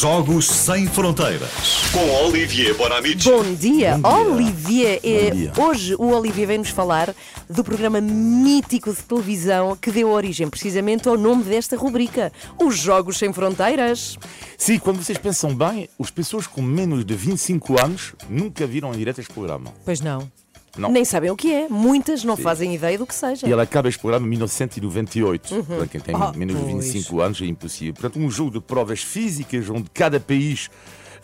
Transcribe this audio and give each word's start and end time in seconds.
Jogos 0.00 0.48
Sem 0.48 0.86
Fronteiras. 0.88 1.50
Com 1.92 2.26
Olivier 2.26 2.74
Bonamici. 2.76 3.30
Bom 3.30 3.54
dia, 3.54 3.98
Olivier. 4.02 5.00
Eh, 5.04 5.30
Bom 5.30 5.36
dia. 5.36 5.52
Hoje 5.56 5.94
o 5.94 6.08
Olivier 6.08 6.48
vem-nos 6.48 6.70
falar 6.70 7.14
do 7.48 7.62
programa 7.62 8.00
mítico 8.00 8.92
de 8.92 9.02
televisão 9.02 9.76
que 9.76 9.92
deu 9.92 10.10
origem 10.10 10.48
precisamente 10.48 11.08
ao 11.08 11.16
nome 11.16 11.44
desta 11.44 11.76
rubrica, 11.76 12.32
os 12.60 12.76
Jogos 12.76 13.18
Sem 13.18 13.32
Fronteiras. 13.32 14.18
Sim, 14.58 14.78
quando 14.78 15.02
vocês 15.02 15.16
pensam 15.16 15.54
bem, 15.54 15.88
as 16.00 16.10
pessoas 16.10 16.46
com 16.46 16.60
menos 16.60 17.04
de 17.04 17.14
25 17.14 17.80
anos 17.82 18.14
nunca 18.28 18.66
viram 18.66 18.92
em 18.92 18.98
direto 18.98 19.20
este 19.20 19.32
programa. 19.32 19.72
Pois 19.84 20.00
não. 20.00 20.28
Não. 20.76 20.90
Nem 20.90 21.04
sabem 21.04 21.30
o 21.30 21.36
que 21.36 21.52
é. 21.52 21.68
Muitas 21.68 22.24
não 22.24 22.36
fazem 22.36 22.74
ideia 22.74 22.98
do 22.98 23.06
que 23.06 23.14
seja. 23.14 23.46
E 23.46 23.52
ele 23.52 23.60
acaba 23.62 23.88
este 23.88 23.98
programa 24.00 24.26
em 24.26 24.30
1998. 24.30 25.64
Para 25.64 25.86
quem 25.86 26.00
tem 26.00 26.14
Ah, 26.14 26.32
menos 26.34 26.56
de 26.56 26.62
pois. 26.62 26.84
25 26.84 27.20
anos 27.20 27.40
é 27.40 27.46
impossível. 27.46 27.94
Portanto, 27.94 28.18
um 28.18 28.30
jogo 28.30 28.50
de 28.52 28.60
provas 28.60 29.02
físicas 29.02 29.68
onde 29.70 29.88
cada 29.92 30.18
país 30.18 30.68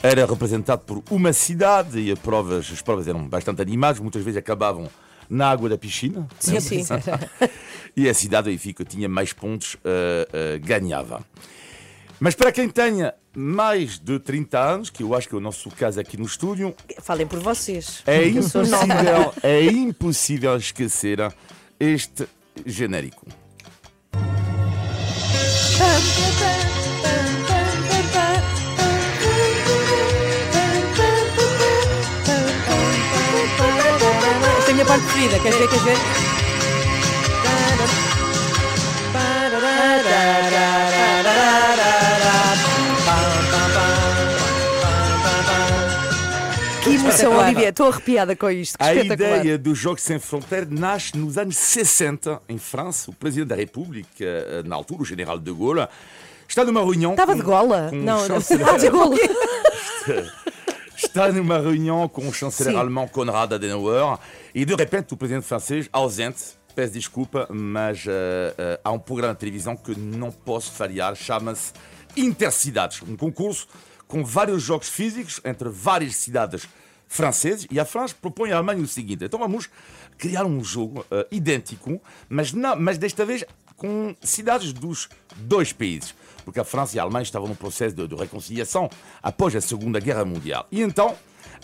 era 0.02 0.24
representado 0.24 0.82
por 0.82 1.02
uma 1.10 1.32
cidade 1.32 1.98
e 2.00 2.10
as 2.10 2.18
provas, 2.18 2.70
as 2.72 2.80
provas 2.80 3.06
eram 3.06 3.26
bastante 3.28 3.60
animadas, 3.60 4.00
muitas 4.00 4.22
vezes 4.22 4.38
acabavam 4.38 4.88
na 5.28 5.48
água 5.50 5.68
da 5.68 5.76
piscina. 5.78 6.26
Sim, 6.38 6.58
sim. 6.60 6.82
e 7.96 8.08
a 8.08 8.14
cidade, 8.14 8.50
enfim, 8.50 8.72
que 8.72 8.84
tinha 8.84 9.08
mais 9.08 9.32
pontos, 9.32 9.76
eh, 9.84 10.28
eh, 10.32 10.58
ganhava. 10.58 11.22
Mas 12.20 12.34
para 12.34 12.52
quem 12.52 12.68
tenha 12.68 13.14
mais 13.34 13.98
de 13.98 14.18
30 14.18 14.58
anos, 14.58 14.90
que 14.90 15.02
eu 15.02 15.14
acho 15.14 15.26
que 15.26 15.34
é 15.34 15.38
o 15.38 15.40
nosso 15.40 15.70
caso 15.70 15.98
aqui 15.98 16.18
no 16.18 16.26
estúdio, 16.26 16.74
Falem 17.00 17.26
por 17.26 17.38
vocês. 17.40 18.02
é 18.06 18.28
impossível, 18.28 19.34
é 19.42 19.64
impossível 19.64 20.56
esquecer 20.56 21.32
este 21.80 22.28
genérico. 22.66 23.26
Esta 34.58 34.68
é 34.68 34.70
a 34.70 34.74
minha 34.74 34.84
parte 34.86 35.04
preferida. 35.04 35.38
Queres 35.40 35.58
ver? 35.58 35.68
Queres 35.68 35.84
ver? 35.84 35.96
Olivia. 47.28 47.68
Estou 47.70 47.88
arrepiada 47.88 48.34
com 48.36 48.50
isto. 48.50 48.76
A 48.78 48.94
ideia 48.94 49.56
dos 49.58 49.78
Jogos 49.78 50.02
Sem 50.02 50.18
Fronteiras 50.18 50.68
nasce 50.70 51.16
nos 51.16 51.36
anos 51.38 51.56
60, 51.56 52.40
em 52.48 52.58
França. 52.58 53.10
O 53.10 53.14
presidente 53.14 53.48
da 53.48 53.56
República, 53.56 54.08
eh, 54.24 54.62
na 54.64 54.76
altura, 54.76 55.02
o 55.02 55.04
general 55.04 55.38
de 55.38 55.52
Gaulle, 55.52 55.86
está 56.48 56.64
numa 56.64 56.80
reunião. 56.80 57.12
Estava 57.12 57.32
com- 57.32 57.38
de 57.38 57.44
gola? 57.44 57.86
com 57.90 57.96
Não, 57.96 58.28
não. 58.28 58.38
de 58.38 58.88
gola. 58.90 59.16
está 60.96 61.30
numa 61.32 61.58
reunião 61.58 62.08
com 62.08 62.28
o 62.28 62.32
chanceler 62.32 62.72
Sim. 62.74 62.78
alemão 62.78 63.08
Konrad 63.08 63.52
Adenauer 63.52 64.18
e 64.54 64.64
de 64.64 64.74
repente 64.74 65.14
o 65.14 65.16
presidente 65.16 65.46
francês, 65.46 65.88
ausente, 65.92 66.42
peço 66.74 66.92
desculpa, 66.92 67.46
mas 67.50 68.04
eh, 68.06 68.54
eh, 68.58 68.80
há 68.84 68.90
um 68.92 68.98
programa 68.98 69.34
de 69.34 69.40
televisão 69.40 69.76
que 69.76 69.98
não 69.98 70.30
posso 70.30 70.72
falhar, 70.72 71.14
chama-se 71.14 71.72
Intercidades, 72.16 73.02
um 73.02 73.16
concurso 73.16 73.68
com 74.08 74.24
vários 74.24 74.62
jogos 74.62 74.88
físicos 74.88 75.40
entre 75.44 75.68
várias 75.68 76.16
cidades 76.16 76.66
francesas 77.10 77.66
e 77.68 77.80
a 77.80 77.84
França 77.84 78.14
propõe 78.18 78.52
à 78.52 78.56
Alemanha 78.56 78.80
o 78.80 78.86
seguinte, 78.86 79.24
então 79.24 79.40
vamos 79.40 79.68
criar 80.16 80.46
um 80.46 80.62
jogo 80.62 81.04
eh, 81.10 81.26
idêntico, 81.32 82.00
mas, 82.28 82.52
mas 82.52 82.98
desta 82.98 83.26
vez 83.26 83.44
com 83.76 84.14
cidades 84.22 84.72
dos 84.72 85.08
dois 85.36 85.72
países, 85.72 86.14
porque 86.44 86.60
a 86.60 86.64
França 86.64 86.96
e 86.96 87.00
a 87.00 87.02
Alemanha 87.02 87.24
estavam 87.24 87.48
num 87.48 87.56
processo 87.56 87.96
de, 87.96 88.06
de 88.06 88.14
reconciliação 88.14 88.88
após 89.20 89.56
a 89.56 89.60
Segunda 89.60 89.98
Guerra 89.98 90.24
Mundial. 90.24 90.68
E 90.70 90.82
então, 90.82 91.16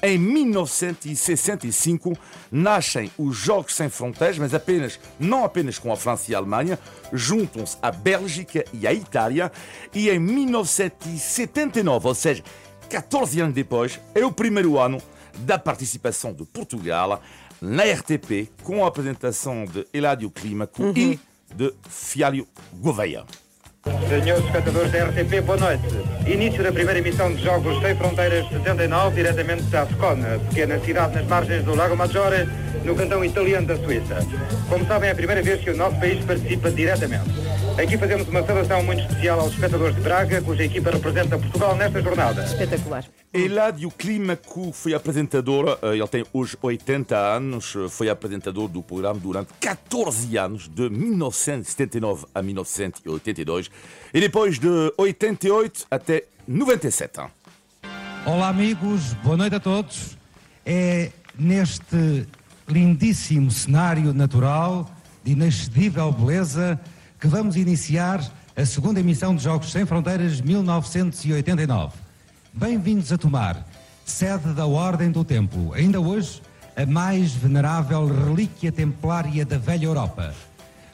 em 0.02 0.18
1965, 0.18 2.18
nascem 2.50 3.08
os 3.16 3.36
Jogos 3.36 3.76
Sem 3.76 3.88
Fronteiras, 3.88 4.38
mas 4.38 4.52
apenas, 4.52 4.98
não 5.20 5.44
apenas 5.44 5.78
com 5.78 5.92
a 5.92 5.96
França 5.96 6.32
e 6.32 6.34
a 6.34 6.38
Alemanha, 6.38 6.76
juntam-se 7.12 7.76
a 7.80 7.92
Bélgica 7.92 8.64
e 8.72 8.84
a 8.84 8.92
Itália, 8.92 9.52
e 9.94 10.10
em 10.10 10.18
1979, 10.18 12.08
ou 12.08 12.14
seja, 12.16 12.42
14 12.90 13.40
anos 13.40 13.54
depois, 13.54 14.00
é 14.12 14.24
o 14.24 14.32
primeiro 14.32 14.76
ano 14.76 15.00
da 15.38 15.58
participação 15.58 16.32
de 16.32 16.44
Portugal 16.44 17.22
na 17.60 17.84
RTP, 17.84 18.50
com 18.62 18.84
a 18.84 18.88
apresentação 18.88 19.64
de 19.64 19.86
Eladio 19.92 20.30
Clímaco 20.30 20.82
e 20.96 21.18
de 21.54 21.72
Fialho 21.88 22.46
Gouveia. 22.74 23.24
Senhores 24.08 24.44
espectadores 24.44 24.90
da 24.90 25.04
RTP, 25.04 25.40
boa 25.42 25.58
noite. 25.58 25.84
Início 26.26 26.62
da 26.62 26.72
primeira 26.72 26.98
emissão 26.98 27.32
de 27.32 27.42
Jogos 27.42 27.80
Sem 27.80 27.94
Fronteiras 27.94 28.48
79, 28.48 29.14
diretamente 29.14 29.62
da 29.64 29.82
Ascona, 29.82 30.40
pequena 30.48 30.80
cidade 30.80 31.14
nas 31.14 31.26
margens 31.26 31.64
do 31.64 31.74
Lago 31.74 31.96
Maggiore, 31.96 32.48
no 32.84 32.96
cantão 32.96 33.24
italiano 33.24 33.66
da 33.68 33.76
Suíça. 33.76 34.18
Como 34.68 34.84
sabem, 34.86 35.08
é 35.08 35.12
a 35.12 35.14
primeira 35.14 35.40
vez 35.40 35.62
que 35.62 35.70
o 35.70 35.76
nosso 35.76 35.96
país 36.00 36.24
participa 36.24 36.70
diretamente. 36.70 37.30
Aqui 37.78 37.98
fazemos 37.98 38.26
uma 38.26 38.42
saudação 38.42 38.82
muito 38.82 39.02
especial 39.02 39.38
aos 39.38 39.52
espectadores 39.52 39.94
de 39.94 40.00
Braga, 40.00 40.40
cuja 40.40 40.64
equipa 40.64 40.90
representa 40.90 41.38
Portugal 41.38 41.76
nesta 41.76 42.00
jornada. 42.00 42.42
Espetacular. 42.42 43.04
Eladio 43.34 43.90
Clímaco 43.90 44.72
foi 44.72 44.94
apresentador, 44.94 45.78
eh, 45.82 45.92
ele 45.92 46.08
tem 46.08 46.24
hoje 46.32 46.56
80 46.62 47.14
anos, 47.14 47.76
eh, 47.76 47.86
foi 47.90 48.08
apresentador 48.08 48.66
do 48.68 48.82
programa 48.82 49.20
durante 49.20 49.52
14 49.60 50.38
anos, 50.38 50.68
de 50.68 50.88
1979 50.88 52.24
a 52.34 52.40
1982, 52.40 53.70
e 54.14 54.20
depois 54.20 54.58
de 54.58 54.68
88 54.96 55.86
até 55.90 56.24
97. 56.48 57.20
Olá 58.24 58.48
amigos, 58.48 59.12
boa 59.22 59.36
noite 59.36 59.54
a 59.54 59.60
todos. 59.60 60.16
É 60.64 61.10
neste 61.38 62.26
lindíssimo 62.66 63.50
cenário 63.50 64.14
natural 64.14 64.90
de 65.22 65.32
inexcedível 65.32 66.10
beleza 66.10 66.80
que 67.18 67.26
vamos 67.26 67.56
iniciar 67.56 68.20
a 68.54 68.66
segunda 68.66 69.00
emissão 69.00 69.34
de 69.34 69.42
Jogos 69.42 69.72
Sem 69.72 69.86
Fronteiras 69.86 70.40
1989. 70.40 71.94
Bem-vindos 72.52 73.10
a 73.10 73.16
Tomar, 73.16 73.66
sede 74.04 74.52
da 74.52 74.66
Ordem 74.66 75.10
do 75.10 75.24
Tempo, 75.24 75.72
ainda 75.72 75.98
hoje 75.98 76.42
a 76.76 76.84
mais 76.84 77.32
venerável 77.32 78.06
relíquia 78.06 78.70
templária 78.70 79.46
da 79.46 79.56
velha 79.56 79.86
Europa. 79.86 80.34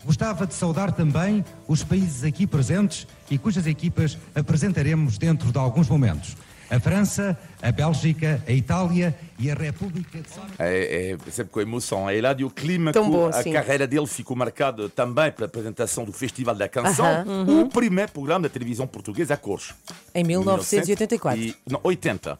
Gostava 0.05 0.47
de 0.47 0.55
saudar 0.55 0.93
também 0.93 1.45
os 1.67 1.83
países 1.83 2.23
aqui 2.23 2.47
presentes 2.47 3.07
e 3.29 3.37
cujas 3.37 3.67
equipas 3.67 4.17
apresentaremos 4.35 5.19
dentro 5.19 5.51
de 5.51 5.59
alguns 5.59 5.89
momentos. 5.89 6.37
A 6.73 6.81
França, 6.81 7.39
a 7.61 7.71
Bélgica, 7.71 8.43
a 8.49 8.51
Itália 8.51 9.15
e 9.39 9.51
a 9.51 9.55
República 9.55 10.19
de 10.19 10.29
São 10.31 10.43
É, 10.59 11.11
é 11.11 11.31
sempre 11.31 11.53
com 11.53 11.61
emoção. 11.61 12.09
A 12.09 12.15
Eladio 12.15 12.49
Clímaco, 12.49 12.95
Tão 12.95 13.11
bom, 13.11 13.27
a 13.27 13.43
sim. 13.43 13.53
carreira 13.53 13.87
dele 13.87 14.07
ficou 14.07 14.35
marcada 14.35 14.89
também 14.89 15.31
pela 15.33 15.47
apresentação 15.47 16.03
do 16.03 16.15
Festival 16.15 16.55
da 16.55 16.67
Canção, 16.71 17.05
Aham. 17.05 17.61
o 17.61 17.69
primeiro 17.69 18.11
programa 18.11 18.45
da 18.45 18.49
televisão 18.49 18.87
portuguesa 18.87 19.35
a 19.35 19.37
cores. 19.37 19.75
Em 20.15 20.25
1984. 20.25 21.43
E, 21.43 21.55
não, 21.71 21.79
80. 21.85 22.39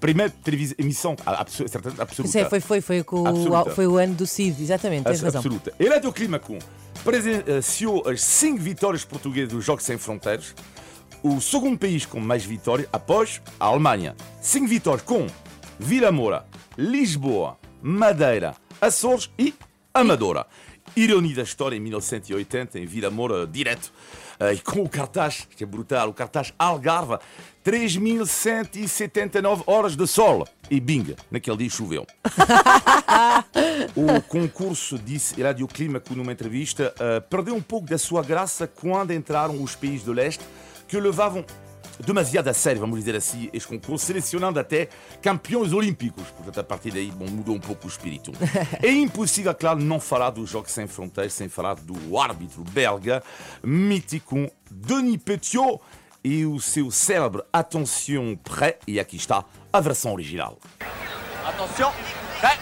Primeira 0.00 0.32
emissão 0.78 1.14
absoluta. 1.26 2.22
Isso 2.22 2.38
é, 2.38 2.48
foi, 2.48 2.60
foi, 2.60 2.80
foi, 2.80 3.04
com 3.04 3.20
o, 3.20 3.26
Absoluta. 3.28 3.70
foi 3.72 3.86
o 3.86 3.98
ano 3.98 4.14
do 4.14 4.26
Cid, 4.26 4.62
exatamente, 4.62 5.04
tens 5.04 5.20
razão. 5.20 5.40
Absoluta. 5.40 5.74
Eladio 5.78 6.10
Clímaco 6.10 6.56
presenciou 7.04 8.08
as 8.08 8.22
cinco 8.22 8.62
vitórias 8.62 9.04
portuguesas 9.04 9.50
dos 9.50 9.62
Jogos 9.62 9.84
Sem 9.84 9.98
Fronteiras, 9.98 10.54
o 11.22 11.40
segundo 11.40 11.78
país 11.78 12.06
com 12.06 12.20
mais 12.20 12.44
vitórias 12.44 12.88
após 12.92 13.40
a 13.58 13.66
Alemanha. 13.66 14.14
Cinco 14.40 14.68
vitórias 14.68 15.02
com 15.02 15.26
Vila 15.78 16.10
Moura, 16.12 16.46
Lisboa, 16.76 17.58
Madeira, 17.82 18.54
Açores 18.80 19.30
e 19.38 19.54
Amadora. 19.92 20.46
Ironia 20.96 21.36
da 21.36 21.42
história, 21.42 21.76
em 21.76 21.80
1980, 21.80 22.78
em 22.78 22.86
Vila 22.86 23.10
Moura, 23.10 23.46
direto, 23.46 23.92
eh, 24.40 24.54
e 24.54 24.58
com 24.58 24.82
o 24.82 24.88
cartaz, 24.88 25.46
que 25.56 25.62
é 25.62 25.66
brutal, 25.66 26.08
o 26.08 26.14
cartaz 26.14 26.52
Algarve, 26.58 27.18
3.179 27.64 29.62
horas 29.66 29.94
de 29.94 30.06
sol. 30.06 30.46
E 30.70 30.80
bing, 30.80 31.14
naquele 31.30 31.58
dia 31.58 31.70
choveu. 31.70 32.06
O 33.96 34.20
concurso, 34.22 34.98
disse 34.98 35.40
Eladio 35.40 35.66
Clímaco 35.66 36.14
numa 36.14 36.32
entrevista, 36.32 36.94
eh, 36.98 37.20
perdeu 37.20 37.54
um 37.54 37.62
pouco 37.62 37.86
da 37.86 37.98
sua 37.98 38.22
graça 38.22 38.66
quando 38.66 39.12
entraram 39.12 39.62
os 39.62 39.74
países 39.74 40.04
do 40.04 40.12
leste 40.12 40.44
levavam 40.96 41.44
demasiado 42.00 42.48
a 42.48 42.54
sério, 42.54 42.80
vamos 42.80 42.98
dizer 43.00 43.16
assim, 43.16 43.50
este 43.52 43.68
concurso, 43.68 44.06
selecionando 44.06 44.60
até 44.60 44.88
campeões 45.20 45.72
olímpicos. 45.72 46.24
Portanto, 46.36 46.60
a 46.60 46.64
partir 46.64 46.92
daí, 46.92 47.10
bom, 47.10 47.26
mudou 47.26 47.54
um 47.56 47.60
pouco 47.60 47.86
o 47.86 47.88
espírito. 47.88 48.30
É 48.82 48.88
impossível, 48.92 49.54
claro, 49.54 49.80
não 49.80 49.98
falar 49.98 50.30
dos 50.30 50.48
Jogos 50.48 50.70
Sem 50.70 50.86
Fronteiras 50.86 51.32
sem 51.32 51.48
falar 51.48 51.74
do 51.74 52.18
árbitro 52.18 52.62
belga, 52.62 53.22
mítico 53.62 54.48
Denis 54.70 55.16
Petiot 55.18 55.80
e 56.22 56.46
o 56.46 56.60
seu 56.60 56.90
célebre 56.90 57.42
Attention 57.52 58.36
Prêt, 58.36 58.78
e 58.86 59.00
aqui 59.00 59.16
está 59.16 59.44
a 59.72 59.80
versão 59.80 60.12
original. 60.12 60.58
Attention, 61.44 61.90
prêt, 62.40 62.58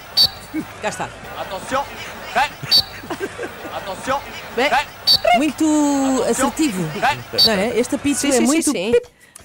Cá 0.80 0.88
está. 0.88 1.10
attention, 1.38 1.84
prêt, 2.32 2.52
attention, 3.76 4.20
prêt, 4.54 4.70
muito 5.36 5.64
assertivo. 6.28 6.82
Não 7.46 7.52
é? 7.52 7.78
Este 7.78 7.94
apito 7.94 8.20
Sim, 8.20 8.28
é 8.28 8.32
sim, 8.32 8.40
muito. 8.44 8.70
sim, 8.70 8.92
sim. 8.92 9.00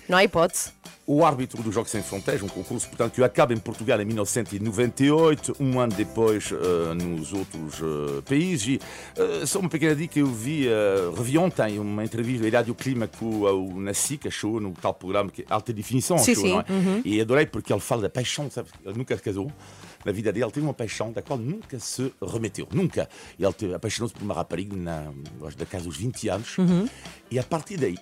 Não 0.08 0.18
há 0.18 0.24
hipótese. 0.24 0.72
o 1.08 1.26
árbitro 1.26 1.62
do 1.62 1.72
Jogos 1.72 1.92
Sem 1.92 2.02
Fronteiras, 2.02 2.42
um 2.42 2.48
concurso 2.48 2.88
portanto, 2.88 3.14
que 3.14 3.24
acaba 3.24 3.54
em 3.54 3.58
Portugal 3.58 4.00
em 4.02 4.06
1998, 4.06 5.58
um 5.60 5.80
ano 5.80 5.94
depois 5.94 6.52
uh, 6.52 6.94
nos 6.94 7.34
outros 7.34 7.80
uh, 7.82 8.22
países. 8.28 8.68
E, 8.68 8.80
uh, 9.22 9.46
só 9.48 9.60
uma 9.60 9.70
pequena 9.70 9.96
dica, 9.96 10.20
eu 10.20 10.28
vi, 10.28 10.68
uh, 10.68 11.14
revi 11.14 11.38
ontem 11.38 11.80
uma 11.80 12.04
entrevista 12.04 12.50
da 12.50 12.58
Rádio 12.58 12.76
Clima 12.76 13.08
com 13.08 13.26
o, 13.26 13.74
o 13.74 13.80
Nassica, 13.82 14.30
show, 14.30 14.60
no 14.60 14.72
tal 14.74 14.94
programa 14.94 15.30
que 15.30 15.42
é 15.42 15.46
Alta 15.50 15.74
Definição, 15.74 16.18
Sim, 16.18 16.36
show, 16.36 16.44
sim. 16.44 16.52
não 16.52 16.60
é? 16.62 16.66
E 17.04 17.20
adorei 17.20 17.46
porque 17.46 17.74
ele 17.74 17.82
fala 17.82 18.04
da 18.04 18.10
paixão, 18.10 18.50
sabe? 18.50 18.70
Ele 18.86 18.98
nunca 18.98 19.16
se 19.16 19.24
casou. 19.24 19.52
Na 20.06 20.12
vida 20.12 20.32
dele, 20.32 20.46
ele 20.46 20.52
teve 20.52 20.66
uma 20.66 20.74
paixão 20.74 21.12
da 21.12 21.22
qual 21.22 21.38
nunca 21.40 21.80
se 21.80 22.14
remeteu. 22.22 22.68
Nunca. 22.72 23.08
Ele 23.40 23.54
teve- 23.54 23.74
apaixonou-se 23.74 24.14
por 24.14 24.24
uma 24.24 24.34
rapariga 24.34 24.76
na, 24.76 25.12
da 25.58 25.66
casa 25.66 25.86
dos 25.86 25.98
20 25.98 26.30
anos. 26.30 26.58
E 27.30 27.38
a 27.40 27.44
partir 27.44 27.78
daí, 27.78 27.98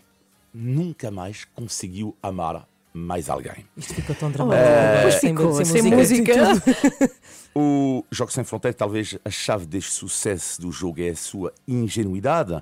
nunca 0.53 1.11
mais 1.11 1.45
conseguiu 1.55 2.15
amar 2.21 2.67
mais 2.93 3.29
alguém. 3.29 3.65
Isto 3.77 3.93
ficou 3.93 4.15
tão 4.15 4.31
dramático. 4.31 4.63
Pois 5.03 5.13
sem, 5.15 5.29
ficou, 5.29 5.53
sem 5.53 5.65
sem 5.65 5.81
música. 5.83 6.35
música. 6.35 6.71
tudo. 6.99 7.11
O 7.55 8.05
Jogos 8.11 8.35
Sem 8.35 8.43
Fronteiras, 8.43 8.77
talvez 8.77 9.17
a 9.25 9.29
chave 9.29 9.65
deste 9.65 9.91
sucesso 9.91 10.61
do 10.61 10.71
jogo 10.71 11.01
é 11.01 11.09
a 11.09 11.15
sua 11.15 11.51
ingenuidade 11.67 12.61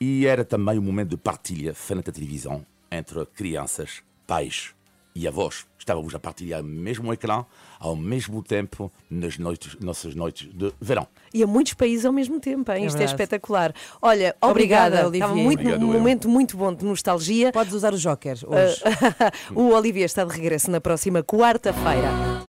e 0.00 0.26
era 0.26 0.44
também 0.44 0.76
um 0.78 0.82
momento 0.82 1.10
de 1.10 1.16
partilha 1.16 1.72
frente 1.72 2.10
à 2.10 2.12
televisão 2.12 2.66
entre 2.90 3.24
crianças, 3.26 4.02
pais 4.26 4.74
e 5.14 5.28
avós. 5.28 5.64
Estávamos 5.78 6.14
a 6.14 6.18
partilhar 6.18 6.60
o 6.60 6.64
mesmo 6.64 7.12
ecrã 7.12 7.44
ao 7.78 7.94
mesmo 7.94 8.42
tempo 8.42 8.90
nas 9.08 9.38
noites, 9.38 9.76
nossas 9.80 10.14
noites 10.14 10.48
de 10.52 10.72
verão. 10.80 11.06
E 11.32 11.42
a 11.42 11.46
muitos 11.46 11.74
países 11.74 12.04
ao 12.04 12.12
mesmo 12.12 12.40
tempo, 12.40 12.72
hein? 12.72 12.84
É 12.84 12.86
Isto 12.86 13.00
é 13.00 13.04
espetacular. 13.04 13.74
Olha, 14.00 14.34
Obrigada, 14.40 15.06
obrigada. 15.06 15.08
Olivier. 15.08 15.22
Estava 15.22 15.34
muito, 15.36 15.60
Obrigado, 15.60 15.82
um 15.84 15.92
eu. 15.92 15.98
momento 15.98 16.28
muito 16.28 16.56
bom 16.56 16.74
de 16.74 16.84
nostalgia. 16.84 17.52
Podes 17.52 17.74
usar 17.74 17.92
o 17.92 17.98
Joker 17.98 18.38
hoje. 18.46 18.80
o 19.54 19.68
Olivier 19.74 20.06
está 20.06 20.24
de 20.24 20.34
regresso 20.34 20.70
na 20.70 20.80
próxima 20.80 21.22
quarta-feira. 21.22 22.42